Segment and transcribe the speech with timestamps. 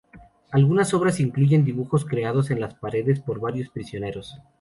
[0.49, 4.39] Algunas obras incluyen dibujos creados en las paredes por varios prisioneros.